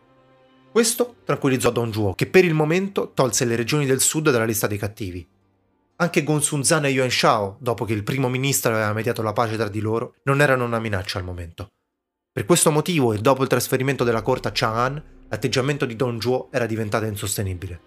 Questo 0.72 1.16
tranquillizzò 1.26 1.70
Don 1.70 1.92
Juo, 1.92 2.14
che 2.14 2.28
per 2.28 2.46
il 2.46 2.54
momento 2.54 3.12
tolse 3.14 3.44
le 3.44 3.58
regioni 3.58 3.86
del 3.86 4.00
sud 4.00 4.32
dalla 4.32 4.46
lista 4.46 4.68
dei 4.68 4.78
cattivi. 4.78 5.28
Anche 5.98 6.24
Gonsunzan 6.24 6.86
e 6.86 6.92
Yuan 6.92 7.12
Shao, 7.12 7.58
dopo 7.60 7.84
che 7.84 7.92
il 7.92 8.04
primo 8.04 8.30
ministro 8.30 8.72
aveva 8.72 8.94
mediato 8.94 9.22
la 9.22 9.34
pace 9.34 9.58
tra 9.58 9.68
di 9.68 9.82
loro, 9.82 10.16
non 10.24 10.40
erano 10.40 10.64
una 10.64 10.80
minaccia 10.80 11.18
al 11.18 11.26
momento. 11.26 11.68
Per 12.32 12.46
questo 12.46 12.72
motivo 12.72 13.12
e 13.12 13.18
dopo 13.18 13.42
il 13.42 13.50
trasferimento 13.50 14.06
della 14.06 14.22
corte 14.22 14.48
a 14.48 14.52
Chang'an, 14.54 15.04
l'atteggiamento 15.28 15.86
di 15.86 15.98
Don 15.98 16.18
Juo 16.20 16.48
era 16.52 16.66
diventato 16.66 17.04
insostenibile. 17.04 17.80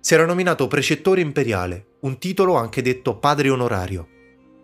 Si 0.00 0.14
era 0.14 0.26
nominato 0.26 0.66
precettore 0.66 1.20
imperiale, 1.20 1.98
un 2.00 2.18
titolo 2.18 2.56
anche 2.56 2.82
detto 2.82 3.18
padre 3.18 3.50
onorario. 3.50 4.08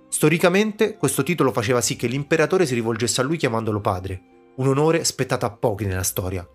Storicamente 0.09 0.97
questo 0.97 1.23
titolo 1.23 1.52
faceva 1.52 1.80
sì 1.80 1.95
che 1.95 2.09
l'imperatore 2.09 2.66
si 2.66 2.75
rivolgesse 2.75 3.21
a 3.21 3.25
lui 3.25 3.37
chiamandolo 3.37 3.80
padre, 3.80 4.39
un 4.60 4.66
onore 4.66 5.04
spettato 5.04 5.46
a 5.46 5.50
pochi 5.50 5.86
nella 5.86 6.02
storia. 6.02 6.46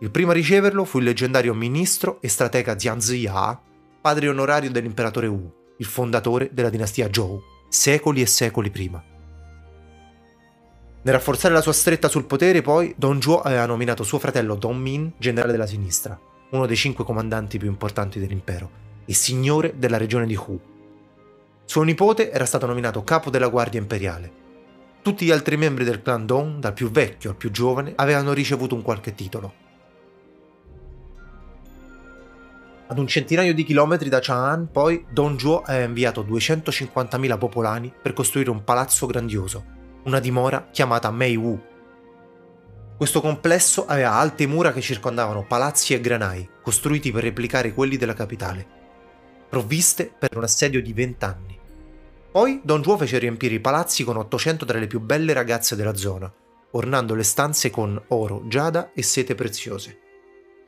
Il 0.00 0.10
primo 0.10 0.32
a 0.32 0.34
riceverlo 0.34 0.84
fu 0.84 0.98
il 0.98 1.04
leggendario 1.04 1.54
ministro 1.54 2.20
e 2.20 2.28
stratega 2.28 2.76
Jiang 2.76 3.00
Ziya, 3.00 3.58
padre 4.02 4.28
onorario 4.28 4.70
dell'imperatore 4.70 5.28
Wu, 5.28 5.50
il 5.78 5.86
fondatore 5.86 6.50
della 6.52 6.68
dinastia 6.68 7.08
Zhou, 7.10 7.40
secoli 7.70 8.20
e 8.20 8.26
secoli 8.26 8.70
prima. 8.70 9.02
Nel 11.00 11.14
rafforzare 11.14 11.54
la 11.54 11.62
sua 11.62 11.72
stretta 11.72 12.08
sul 12.08 12.26
potere, 12.26 12.60
poi, 12.60 12.92
Don 12.98 13.18
Zhuo 13.20 13.40
aveva 13.40 13.64
nominato 13.64 14.02
suo 14.02 14.18
fratello 14.18 14.54
Don 14.54 14.76
Min 14.76 15.12
generale 15.16 15.52
della 15.52 15.66
sinistra. 15.66 16.20
uno 16.50 16.66
dei 16.66 16.76
cinque 16.76 17.04
comandanti 17.04 17.58
più 17.58 17.68
importanti 17.68 18.18
dell'impero 18.18 18.70
e 19.06 19.14
signore 19.14 19.74
della 19.76 19.96
regione 19.96 20.26
di 20.26 20.36
Hu. 20.36 20.60
Suo 21.64 21.82
nipote 21.82 22.30
era 22.30 22.44
stato 22.44 22.66
nominato 22.66 23.02
capo 23.04 23.30
della 23.30 23.48
guardia 23.48 23.80
imperiale. 23.80 24.46
Tutti 25.02 25.24
gli 25.24 25.30
altri 25.30 25.56
membri 25.56 25.84
del 25.84 26.02
clan 26.02 26.26
Dong, 26.26 26.58
dal 26.58 26.72
più 26.72 26.90
vecchio 26.90 27.30
al 27.30 27.36
più 27.36 27.50
giovane, 27.50 27.92
avevano 27.96 28.32
ricevuto 28.32 28.74
un 28.74 28.82
qualche 28.82 29.14
titolo. 29.14 29.66
Ad 32.88 32.98
un 32.98 33.06
centinaio 33.06 33.54
di 33.54 33.64
chilometri 33.64 34.08
da 34.08 34.20
Chang'an, 34.20 34.70
poi, 34.70 35.04
Don 35.10 35.38
Zhuo 35.38 35.62
aveva 35.62 35.84
inviato 35.84 36.24
250.000 36.24 37.38
popolani 37.38 37.92
per 38.00 38.12
costruire 38.12 38.50
un 38.50 38.64
palazzo 38.64 39.06
grandioso, 39.06 39.64
una 40.04 40.20
dimora 40.20 40.68
chiamata 40.70 41.10
Mei 41.10 41.36
Wu. 41.36 41.60
Questo 42.96 43.20
complesso 43.20 43.86
aveva 43.86 44.14
alte 44.14 44.46
mura 44.46 44.72
che 44.72 44.80
circondavano 44.80 45.44
palazzi 45.46 45.94
e 45.94 46.00
granai, 46.00 46.48
costruiti 46.62 47.12
per 47.12 47.22
replicare 47.22 47.72
quelli 47.72 47.96
della 47.96 48.14
capitale 48.14 48.78
provviste 49.48 50.12
per 50.16 50.36
un 50.36 50.42
assedio 50.42 50.82
di 50.82 50.92
20 50.92 51.24
anni. 51.24 51.57
Poi 52.30 52.60
Don 52.62 52.82
Juo 52.82 52.98
fece 52.98 53.18
riempire 53.18 53.54
i 53.54 53.60
palazzi 53.60 54.04
con 54.04 54.16
800 54.18 54.66
tra 54.66 54.78
le 54.78 54.86
più 54.86 55.00
belle 55.00 55.32
ragazze 55.32 55.76
della 55.76 55.94
zona, 55.94 56.30
ornando 56.72 57.14
le 57.14 57.22
stanze 57.22 57.70
con 57.70 58.00
oro, 58.08 58.42
giada 58.46 58.92
e 58.92 59.02
sete 59.02 59.34
preziose. 59.34 59.98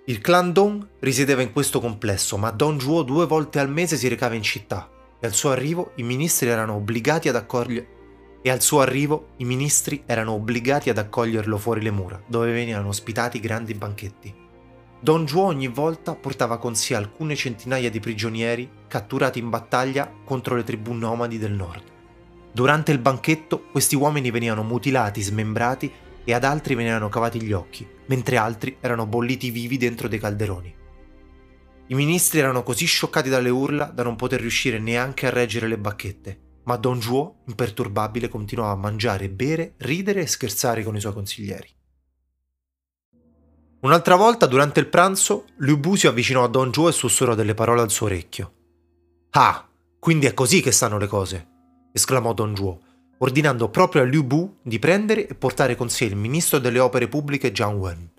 Il 0.07 0.21
clan 0.21 0.53
Dong 0.53 0.87
risiedeva 1.01 1.43
in 1.43 1.53
questo 1.53 1.79
complesso, 1.79 2.39
ma 2.39 2.51
Don 2.51 2.79
Juo 2.79 3.03
due 3.03 3.27
volte 3.27 3.59
al 3.59 3.71
mese 3.71 3.97
si 3.97 4.09
recava 4.09 4.35
in 4.35 4.43
città 4.43 4.89
e 5.21 5.27
al 5.27 5.35
suo 5.35 5.51
arrivo 5.51 5.93
i 5.97 6.03
ministri 6.03 6.49
erano 6.49 6.75
obbligati 6.75 7.29
ad 7.29 7.37
accogliere 7.37 7.99
e 8.43 8.51
al 8.51 8.63
suo 8.63 8.81
arrivo 8.81 9.33
i 9.37 9.45
ministri 9.45 10.03
erano 10.07 10.33
obbligati 10.33 10.89
ad 10.89 10.97
accoglierlo 10.97 11.59
fuori 11.59 11.83
le 11.83 11.91
mura, 11.91 12.21
dove 12.27 12.53
venivano 12.53 12.89
ospitati 12.89 13.39
grandi 13.39 13.75
banchetti. 13.75 14.49
Don 15.03 15.25
Juo 15.25 15.45
ogni 15.45 15.69
volta 15.69 16.15
portava 16.15 16.59
con 16.59 16.75
sé 16.75 16.95
alcune 16.95 17.35
centinaia 17.35 17.89
di 17.89 18.01
prigionieri 18.01 18.71
catturati 18.87 19.39
in 19.39 19.49
battaglia 19.49 20.13
contro 20.25 20.55
le 20.55 20.63
tribù 20.63 20.93
nomadi 20.93 21.39
del 21.39 21.53
nord. 21.53 21.85
Durante 22.53 22.93
il 22.93 22.99
banchetto 22.99 23.63
questi 23.71 23.97
uomini 23.97 24.31
venivano 24.31 24.63
mutilati, 24.63 25.23
smembrati 25.23 25.91
e 26.23 26.35
ad 26.35 26.45
altri 26.45 26.75
venivano 26.75 27.09
cavati 27.09 27.41
gli 27.41 27.53
occhi, 27.53 27.89
mentre 28.09 28.37
altri 28.37 28.77
erano 28.79 29.07
bolliti 29.07 29.51
vivi 29.51 29.79
dentro 29.79 30.07
dei 30.07 30.19
calderoni. 30.19 30.75
I 31.87 31.95
ministri 31.95 32.41
erano 32.41 32.63
così 32.63 32.85
scioccati 32.85 33.31
dalle 33.31 33.49
urla 33.49 33.87
da 33.87 34.03
non 34.03 34.17
poter 34.17 34.41
riuscire 34.41 34.79
neanche 34.79 35.27
a 35.27 35.31
reggere 35.31 35.67
le 35.67 35.79
bacchette, 35.79 36.41
ma 36.65 36.77
Don 36.77 37.01
Juo, 37.01 37.37
imperturbabile, 37.47 38.29
continuava 38.29 38.73
a 38.73 38.77
mangiare, 38.77 39.31
bere, 39.31 39.75
ridere 39.79 40.21
e 40.21 40.27
scherzare 40.27 40.85
con 40.85 40.95
i 40.95 41.01
suoi 41.01 41.15
consiglieri. 41.15 41.79
Un'altra 43.81 44.15
volta, 44.15 44.47
durante 44.47 44.79
il 44.79 44.89
pranzo, 44.89 45.47
Liu 45.59 45.79
Bu 45.79 45.95
si 45.95 46.07
avvicinò 46.07 46.45
a 46.45 46.49
Don 46.49 46.71
Zhuo 46.73 46.89
e 46.89 46.93
sussurrò 46.93 47.35
delle 47.35 47.55
parole 47.55 47.81
al 47.81 47.91
suo 47.91 48.07
orecchio. 48.07 48.53
Ah, 49.31 49.67
quindi 49.99 50.27
è 50.27 50.35
così 50.35 50.61
che 50.61 50.71
stanno 50.71 50.99
le 50.99 51.07
cose, 51.07 51.49
esclamò 51.93 52.35
Don 52.35 52.55
Zhuo, 52.55 52.81
ordinando 53.19 53.71
proprio 53.71 54.03
a 54.03 54.05
Liu 54.05 54.23
Bu 54.23 54.59
di 54.63 54.79
prendere 54.79 55.27
e 55.27 55.35
portare 55.35 55.77
con 55.77 55.89
sé 55.89 56.05
il 56.05 56.17
ministro 56.17 56.59
delle 56.59 56.79
opere 56.79 57.09
pubbliche 57.09 57.53
Jiang 57.53 57.79
Wen. 57.79 58.11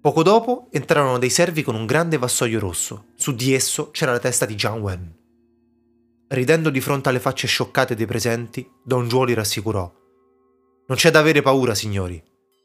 Poco 0.00 0.22
dopo 0.24 0.68
entrarono 0.72 1.18
dei 1.18 1.30
servi 1.30 1.62
con 1.62 1.76
un 1.76 1.86
grande 1.86 2.18
vassoio 2.18 2.58
rosso. 2.58 3.06
Su 3.14 3.34
di 3.34 3.52
esso 3.52 3.90
c'era 3.90 4.12
la 4.12 4.18
testa 4.18 4.46
di 4.46 4.54
Jiang 4.54 4.82
Wen. 4.82 5.16
Ridendo 6.28 6.70
di 6.70 6.80
fronte 6.80 7.08
alle 7.08 7.20
facce 7.20 7.46
scioccate 7.46 7.94
dei 7.94 8.06
presenti, 8.06 8.68
Don 8.84 9.08
Zhuo 9.08 9.24
li 9.24 9.34
rassicurò. 9.34 9.92
Non 10.88 10.96
c'è 10.96 11.10
da 11.10 11.20
avere 11.20 11.42
paura, 11.42 11.74
signori. 11.74 12.20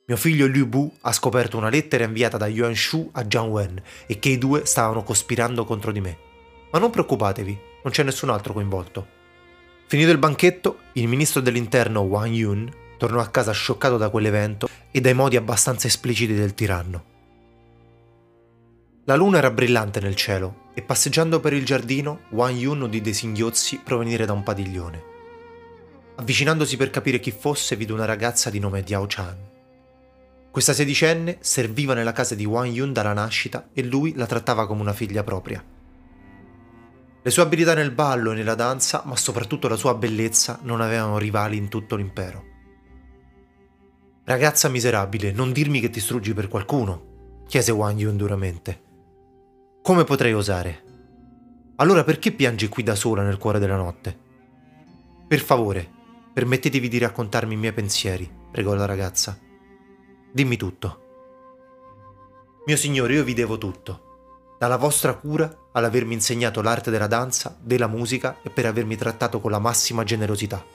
Mio 0.05 0.17
figlio 0.17 0.48
Liu 0.48 0.67
Bu 0.67 0.91
ha 1.01 1.13
scoperto 1.13 1.55
una 1.55 1.69
lettera 1.69 2.03
inviata 2.03 2.36
da 2.36 2.48
Yuan 2.48 2.75
Shu 2.75 3.10
a 3.13 3.24
Jiang 3.24 3.50
Wen 3.50 3.81
e 4.05 4.19
che 4.19 4.27
i 4.27 4.38
due 4.38 4.65
stavano 4.65 5.01
cospirando 5.01 5.63
contro 5.63 5.93
di 5.93 6.01
me. 6.01 6.17
Ma 6.74 6.79
non 6.79 6.89
preoccupatevi, 6.89 7.57
non 7.83 7.93
c'è 7.93 8.03
nessun 8.03 8.29
altro 8.29 8.51
coinvolto. 8.51 9.07
Finito 9.88 10.12
il 10.12 10.17
banchetto, 10.17 10.79
il 10.93 11.07
ministro 11.07 11.39
dell'interno 11.39 12.01
Wang 12.01 12.33
Yun 12.33 12.69
tornò 12.98 13.22
a 13.22 13.29
casa 13.29 13.53
scioccato 13.53 13.95
da 13.95 14.10
quell'evento 14.10 14.67
e 14.91 15.00
dai 15.00 15.13
modi 15.13 15.38
abbastanza 15.38 15.88
espliciti 15.88 16.33
del 16.33 16.53
tiranno. 16.53 17.03
La 19.05 19.15
luna 19.15 19.38
era 19.38 19.51
brillante 19.51 20.01
nel 20.01 20.15
cielo 20.15 20.72
e 20.74 20.81
passeggiando 20.81 21.39
per 21.39 21.53
il 21.53 21.63
giardino 21.63 22.24
Wang 22.31 22.57
Yun 22.57 22.81
udì 22.81 23.00
dei 23.00 23.13
singhiozzi 23.13 23.79
provenire 23.81 24.25
da 24.25 24.33
un 24.33 24.43
padiglione. 24.43 25.03
Avvicinandosi 26.15 26.75
per 26.75 26.89
capire 26.89 27.22
chi 27.22 27.31
fosse 27.31 27.77
vide 27.77 27.93
una 27.93 28.03
ragazza 28.03 28.50
di 28.50 28.60
nome 28.60 28.83
Diao 28.83 29.05
Chan. 29.07 29.51
Questa 30.53 30.74
sedicenne 30.74 31.38
serviva 31.39 31.95
nella 31.95 32.12
casa 32.12 32.36
di 32.36 32.45
Wang 32.45 32.72
Yun 32.72 32.93
dalla 32.93 33.13
nascita 33.13 33.69
e 33.74 33.83
lui 33.83 34.13
la 34.13 34.27
trattava 34.27 34.67
come 34.67 34.81
una 34.81 34.93
figlia 34.93 35.24
propria. 35.24 35.65
Le 37.24 37.31
sue 37.31 37.41
abilità 37.41 37.74
nel 37.74 37.89
ballo 37.89 38.31
e 38.31 38.36
nella 38.36 38.53
danza, 38.53 39.01
ma 39.03 39.15
soprattutto 39.15 39.67
la 39.67 39.75
sua 39.75 39.95
bellezza, 39.95 40.60
non 40.62 40.79
avevano 40.79 41.17
rivali 41.17 41.57
in 41.57 41.69
tutto 41.69 41.95
l'impero. 41.95 42.43
Ragazza 44.25 44.69
miserabile, 44.69 45.31
non 45.31 45.51
dirmi 45.51 45.79
che 45.79 45.89
ti 45.89 46.00
struggi 46.00 46.36
per 46.36 46.50
qualcuno, 46.50 47.41
chiese 47.48 47.72
Wang 47.72 47.98
Yun 47.98 48.15
duramente. 48.15 48.81
Come 49.81 50.03
potrei 50.03 50.33
osare? 50.33 50.83
Allora 51.77 52.03
perché 52.03 52.31
piangi 52.31 52.67
qui 52.67 52.83
da 52.83 52.93
sola 52.93 53.24
nel 53.24 53.39
cuore 53.39 53.57
della 53.57 53.77
notte? 53.77 54.15
Per 55.27 55.39
favore, 55.39 55.89
permettetevi 56.31 56.89
di 56.89 57.00
raccontarmi 57.00 57.55
i 57.55 57.57
miei 57.57 57.74
pensieri, 57.74 58.31
pregò 58.51 58.75
la 58.75 58.86
ragazza. 58.86 59.36
Dimmi 60.36 60.58
tutto. 60.58 61.02
Mio 62.66 62.75
Signore, 62.75 63.13
io 63.13 63.24
vi 63.24 63.36
devo 63.36 63.60
tutto, 63.60 64.56
dalla 64.58 64.78
vostra 64.78 65.13
cura 65.13 65.68
all'avermi 65.74 66.16
insegnato 66.16 66.63
l'arte 66.63 66.90
della 66.90 67.06
danza, 67.06 67.56
della 67.62 67.86
musica 67.86 68.40
e 68.42 68.50
per 68.50 68.66
avermi 68.66 68.96
trattato 68.96 69.40
con 69.40 69.52
la 69.52 69.60
massima 69.60 70.04
generosità. 70.04 70.66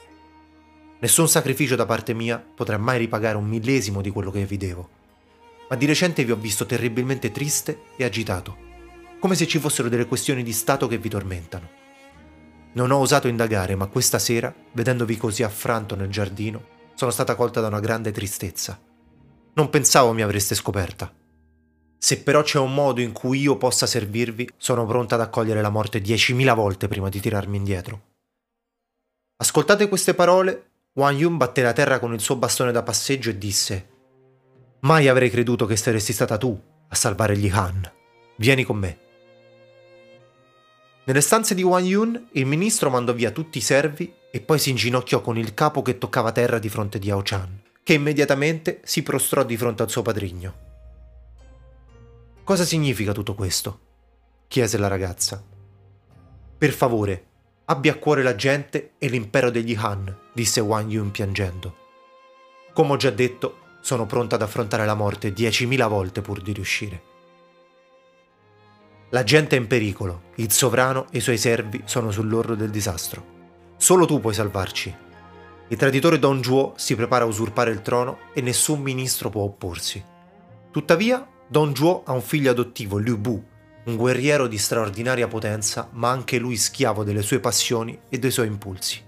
Nessun 1.00 1.28
sacrificio 1.28 1.74
da 1.74 1.86
parte 1.86 2.14
mia 2.14 2.38
potrà 2.38 2.78
mai 2.78 2.98
ripagare 2.98 3.36
un 3.36 3.48
millesimo 3.48 4.00
di 4.00 4.10
quello 4.10 4.30
che 4.30 4.44
vi 4.44 4.56
devo. 4.56 4.88
Ma 5.68 5.74
di 5.74 5.86
recente 5.86 6.24
vi 6.24 6.30
ho 6.30 6.36
visto 6.36 6.64
terribilmente 6.64 7.32
triste 7.32 7.80
e 7.96 8.04
agitato, 8.04 8.56
come 9.18 9.34
se 9.34 9.48
ci 9.48 9.58
fossero 9.58 9.88
delle 9.88 10.06
questioni 10.06 10.44
di 10.44 10.52
Stato 10.52 10.86
che 10.86 10.98
vi 10.98 11.08
tormentano. 11.08 11.68
Non 12.74 12.92
ho 12.92 12.98
osato 12.98 13.26
indagare, 13.26 13.74
ma 13.74 13.88
questa 13.88 14.20
sera, 14.20 14.54
vedendovi 14.70 15.16
così 15.16 15.42
affranto 15.42 15.96
nel 15.96 16.10
giardino, 16.10 16.62
sono 16.94 17.10
stata 17.10 17.34
colta 17.34 17.60
da 17.60 17.66
una 17.66 17.80
grande 17.80 18.12
tristezza. 18.12 18.86
Non 19.54 19.70
pensavo 19.70 20.12
mi 20.12 20.22
avreste 20.22 20.54
scoperta. 20.54 21.12
Se 22.00 22.22
però 22.22 22.42
c'è 22.42 22.58
un 22.60 22.72
modo 22.72 23.00
in 23.00 23.12
cui 23.12 23.40
io 23.40 23.56
possa 23.56 23.86
servirvi, 23.86 24.48
sono 24.56 24.86
pronta 24.86 25.16
ad 25.16 25.20
accogliere 25.20 25.60
la 25.60 25.68
morte 25.68 26.00
diecimila 26.00 26.54
volte 26.54 26.86
prima 26.86 27.08
di 27.08 27.20
tirarmi 27.20 27.56
indietro. 27.56 28.02
Ascoltate 29.38 29.88
queste 29.88 30.14
parole, 30.14 30.70
Wang 30.94 31.18
Yun 31.18 31.36
batté 31.36 31.62
la 31.62 31.72
terra 31.72 31.98
con 31.98 32.12
il 32.14 32.20
suo 32.20 32.36
bastone 32.36 32.70
da 32.70 32.84
passeggio 32.84 33.30
e 33.30 33.38
disse 33.38 33.88
Mai 34.80 35.08
avrei 35.08 35.28
creduto 35.28 35.66
che 35.66 35.76
saresti 35.76 36.12
stata 36.12 36.38
tu 36.38 36.56
a 36.88 36.94
salvare 36.94 37.36
gli 37.36 37.48
Han. 37.48 37.90
Vieni 38.36 38.62
con 38.62 38.76
me. 38.76 38.98
Nelle 41.04 41.20
stanze 41.20 41.56
di 41.56 41.62
Wang 41.62 41.86
Yun, 41.86 42.28
il 42.32 42.46
ministro 42.46 42.90
mandò 42.90 43.12
via 43.12 43.32
tutti 43.32 43.58
i 43.58 43.62
servi 43.62 44.12
e 44.30 44.40
poi 44.40 44.60
si 44.60 44.70
inginocchiò 44.70 45.20
con 45.20 45.36
il 45.36 45.52
capo 45.52 45.82
che 45.82 45.98
toccava 45.98 46.30
terra 46.30 46.60
di 46.60 46.68
fronte 46.68 47.00
di 47.00 47.08
Yao 47.08 47.22
Chan 47.24 47.66
che 47.88 47.94
immediatamente 47.94 48.82
si 48.84 49.02
prostrò 49.02 49.44
di 49.44 49.56
fronte 49.56 49.82
al 49.82 49.88
suo 49.88 50.02
padrigno. 50.02 50.54
Cosa 52.44 52.64
significa 52.64 53.12
tutto 53.12 53.34
questo? 53.34 53.80
chiese 54.46 54.76
la 54.76 54.88
ragazza. 54.88 55.42
Per 56.58 56.70
favore, 56.70 57.24
abbia 57.64 57.92
a 57.92 57.96
cuore 57.96 58.22
la 58.22 58.34
gente 58.34 58.92
e 58.98 59.08
l'impero 59.08 59.48
degli 59.48 59.74
Han, 59.74 60.14
disse 60.34 60.60
Wang 60.60 60.90
Yun 60.90 61.10
piangendo. 61.10 61.76
Come 62.74 62.92
ho 62.92 62.96
già 62.96 63.08
detto, 63.08 63.78
sono 63.80 64.04
pronta 64.04 64.34
ad 64.34 64.42
affrontare 64.42 64.84
la 64.84 64.92
morte 64.92 65.32
diecimila 65.32 65.86
volte 65.86 66.20
pur 66.20 66.42
di 66.42 66.52
riuscire. 66.52 67.02
La 69.08 69.24
gente 69.24 69.56
è 69.56 69.58
in 69.58 69.66
pericolo, 69.66 70.24
il 70.34 70.52
sovrano 70.52 71.06
e 71.10 71.16
i 71.16 71.22
suoi 71.22 71.38
servi 71.38 71.80
sono 71.86 72.10
sull'orlo 72.10 72.54
del 72.54 72.68
disastro. 72.68 73.36
Solo 73.78 74.04
tu 74.04 74.20
puoi 74.20 74.34
salvarci 74.34 75.06
il 75.70 75.76
traditore 75.76 76.18
Don 76.18 76.40
Juo 76.40 76.72
si 76.76 76.96
prepara 76.96 77.24
a 77.24 77.28
usurpare 77.28 77.70
il 77.70 77.82
trono 77.82 78.18
e 78.32 78.40
nessun 78.40 78.80
ministro 78.80 79.28
può 79.28 79.42
opporsi. 79.42 80.02
Tuttavia, 80.70 81.26
Don 81.46 81.72
Juo 81.72 82.02
ha 82.04 82.12
un 82.12 82.22
figlio 82.22 82.50
adottivo, 82.50 82.96
Liu 82.96 83.18
Bu, 83.18 83.44
un 83.84 83.96
guerriero 83.96 84.46
di 84.46 84.56
straordinaria 84.56 85.28
potenza, 85.28 85.88
ma 85.92 86.10
anche 86.10 86.38
lui 86.38 86.56
schiavo 86.56 87.04
delle 87.04 87.22
sue 87.22 87.40
passioni 87.40 87.98
e 88.08 88.18
dei 88.18 88.30
suoi 88.30 88.46
impulsi. 88.46 89.02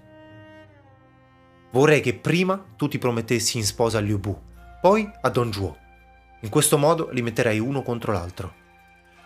Vorrei 1.73 2.01
che 2.01 2.15
prima 2.15 2.63
tu 2.77 2.89
ti 2.89 2.99
promettessi 2.99 3.57
in 3.57 3.65
sposa 3.65 3.99
a 3.99 4.01
Liu 4.03 4.19
Bu, 4.19 4.39
poi 4.83 5.11
a 5.21 5.29
Don 5.31 5.51
Juo. 5.51 5.77
In 6.41 6.49
questo 6.51 6.77
modo 6.77 7.09
li 7.13 7.23
metterei 7.23 7.59
uno 7.59 7.83
contro 7.83 8.13
l'altro. 8.13 8.55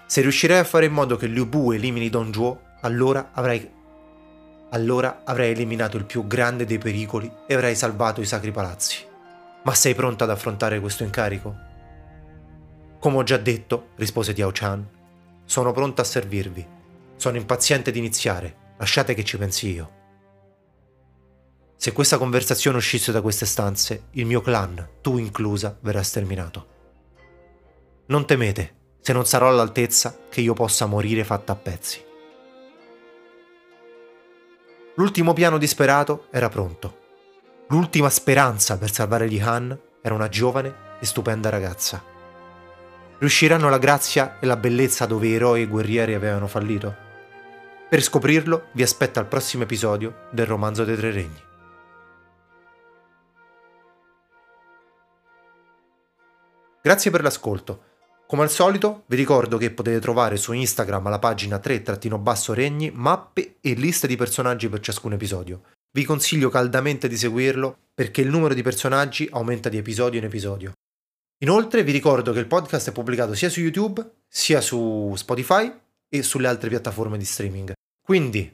Se 0.06 0.20
riuscirai 0.20 0.58
a 0.58 0.64
fare 0.64 0.86
in 0.86 0.92
modo 0.92 1.16
che 1.16 1.26
Liu 1.26 1.46
Bu 1.46 1.72
elimini 1.72 2.10
Don 2.10 2.30
Juo, 2.30 2.60
allora 2.82 3.30
avrai 3.32 3.68
allora 4.74 5.22
avrei 5.24 5.52
eliminato 5.52 5.96
il 5.96 6.04
più 6.04 6.26
grande 6.26 6.64
dei 6.64 6.78
pericoli 6.78 7.32
e 7.46 7.54
avrei 7.54 7.76
salvato 7.76 8.20
i 8.20 8.26
sacri 8.26 8.50
palazzi. 8.50 9.06
Ma 9.62 9.72
sei 9.72 9.94
pronta 9.94 10.24
ad 10.24 10.30
affrontare 10.30 10.80
questo 10.80 11.04
incarico? 11.04 11.54
Come 12.98 13.16
ho 13.16 13.22
già 13.22 13.36
detto, 13.36 13.90
rispose 13.94 14.32
Diao 14.32 14.50
Chan, 14.52 14.86
sono 15.44 15.72
pronto 15.72 16.00
a 16.00 16.04
servirvi. 16.04 16.66
Sono 17.16 17.36
impaziente 17.36 17.92
di 17.92 18.00
iniziare. 18.00 18.62
Lasciate 18.76 19.14
che 19.14 19.24
ci 19.24 19.38
pensi 19.38 19.72
io. 19.72 20.02
Se 21.76 21.92
questa 21.92 22.18
conversazione 22.18 22.76
uscisse 22.76 23.12
da 23.12 23.22
queste 23.22 23.46
stanze, 23.46 24.06
il 24.12 24.26
mio 24.26 24.40
clan, 24.40 24.88
tu 25.00 25.18
inclusa, 25.18 25.76
verrà 25.80 26.02
sterminato. 26.02 26.66
Non 28.06 28.26
temete, 28.26 28.74
se 29.00 29.12
non 29.12 29.24
sarò 29.24 29.48
all'altezza, 29.48 30.18
che 30.28 30.40
io 30.40 30.54
possa 30.54 30.86
morire 30.86 31.22
fatta 31.22 31.52
a 31.52 31.56
pezzi. 31.56 32.12
L'ultimo 34.96 35.32
piano 35.32 35.58
disperato 35.58 36.26
era 36.30 36.48
pronto. 36.48 37.02
L'ultima 37.68 38.08
speranza 38.10 38.78
per 38.78 38.92
salvare 38.92 39.26
Li 39.26 39.40
Han 39.40 39.76
era 40.00 40.14
una 40.14 40.28
giovane 40.28 40.72
e 41.00 41.04
stupenda 41.04 41.48
ragazza. 41.48 42.00
Riusciranno 43.18 43.68
la 43.68 43.78
grazia 43.78 44.38
e 44.38 44.46
la 44.46 44.56
bellezza 44.56 45.06
dove 45.06 45.32
eroi 45.32 45.62
e 45.62 45.66
guerrieri 45.66 46.14
avevano 46.14 46.46
fallito? 46.46 46.94
Per 47.88 48.02
scoprirlo 48.02 48.66
vi 48.72 48.82
aspetta 48.82 49.18
al 49.18 49.26
prossimo 49.26 49.64
episodio 49.64 50.26
del 50.30 50.46
romanzo 50.46 50.84
dei 50.84 50.96
tre 50.96 51.10
regni. 51.10 51.42
Grazie 56.82 57.10
per 57.10 57.22
l'ascolto. 57.22 57.93
Come 58.26 58.42
al 58.42 58.50
solito 58.50 59.04
vi 59.06 59.16
ricordo 59.16 59.58
che 59.58 59.70
potete 59.70 60.00
trovare 60.00 60.36
su 60.38 60.52
Instagram 60.52 61.10
la 61.10 61.18
pagina 61.18 61.58
3-regni 61.58 62.90
mappe 62.90 63.56
e 63.60 63.74
liste 63.74 64.06
di 64.06 64.16
personaggi 64.16 64.68
per 64.70 64.80
ciascun 64.80 65.12
episodio. 65.12 65.62
Vi 65.92 66.04
consiglio 66.04 66.48
caldamente 66.48 67.06
di 67.06 67.18
seguirlo 67.18 67.76
perché 67.94 68.22
il 68.22 68.28
numero 68.28 68.54
di 68.54 68.62
personaggi 68.62 69.28
aumenta 69.30 69.68
di 69.68 69.76
episodio 69.76 70.18
in 70.18 70.24
episodio. 70.24 70.72
Inoltre 71.42 71.84
vi 71.84 71.92
ricordo 71.92 72.32
che 72.32 72.38
il 72.38 72.46
podcast 72.46 72.88
è 72.88 72.92
pubblicato 72.92 73.34
sia 73.34 73.50
su 73.50 73.60
YouTube, 73.60 74.02
sia 74.26 74.62
su 74.62 75.12
Spotify 75.16 75.70
e 76.08 76.22
sulle 76.22 76.48
altre 76.48 76.70
piattaforme 76.70 77.18
di 77.18 77.24
streaming. 77.24 77.72
Quindi, 78.02 78.50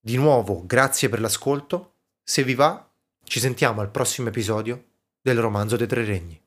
di 0.00 0.16
nuovo, 0.16 0.64
grazie 0.64 1.10
per 1.10 1.20
l'ascolto. 1.20 1.96
Se 2.24 2.42
vi 2.42 2.54
va, 2.54 2.90
ci 3.24 3.40
sentiamo 3.40 3.82
al 3.82 3.90
prossimo 3.90 4.28
episodio 4.28 4.84
del 5.20 5.38
romanzo 5.38 5.76
dei 5.76 5.86
tre 5.86 6.04
regni. 6.04 6.40